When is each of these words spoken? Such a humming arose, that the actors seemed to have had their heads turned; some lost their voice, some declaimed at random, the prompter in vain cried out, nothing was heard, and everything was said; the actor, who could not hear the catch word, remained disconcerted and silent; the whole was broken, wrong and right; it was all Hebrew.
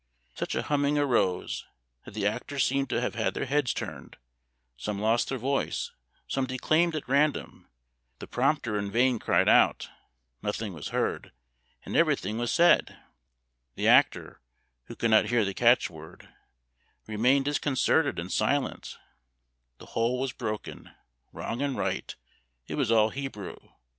Such 0.33 0.55
a 0.55 0.63
humming 0.63 0.97
arose, 0.97 1.63
that 2.05 2.15
the 2.15 2.25
actors 2.25 2.65
seemed 2.65 2.89
to 2.89 2.99
have 3.01 3.13
had 3.13 3.35
their 3.35 3.45
heads 3.45 3.71
turned; 3.71 4.17
some 4.75 4.97
lost 4.97 5.29
their 5.29 5.37
voice, 5.37 5.91
some 6.27 6.47
declaimed 6.47 6.95
at 6.95 7.07
random, 7.07 7.67
the 8.17 8.25
prompter 8.25 8.79
in 8.79 8.89
vain 8.89 9.19
cried 9.19 9.47
out, 9.47 9.89
nothing 10.41 10.73
was 10.73 10.87
heard, 10.87 11.31
and 11.85 11.95
everything 11.95 12.39
was 12.39 12.51
said; 12.51 12.97
the 13.75 13.87
actor, 13.87 14.41
who 14.85 14.95
could 14.95 15.11
not 15.11 15.25
hear 15.25 15.45
the 15.45 15.53
catch 15.53 15.87
word, 15.87 16.29
remained 17.05 17.45
disconcerted 17.45 18.17
and 18.17 18.31
silent; 18.31 18.97
the 19.77 19.85
whole 19.93 20.19
was 20.19 20.33
broken, 20.33 20.89
wrong 21.31 21.61
and 21.61 21.77
right; 21.77 22.15
it 22.65 22.73
was 22.73 22.89
all 22.91 23.11
Hebrew. 23.11 23.55